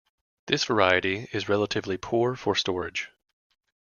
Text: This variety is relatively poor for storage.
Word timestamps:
This 0.47 0.63
variety 0.63 1.27
is 1.31 1.47
relatively 1.47 1.95
poor 1.95 2.35
for 2.35 2.55
storage. 2.55 3.11